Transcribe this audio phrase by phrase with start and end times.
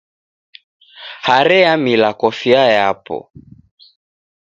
[1.27, 3.15] Hare yamila kofia yapo.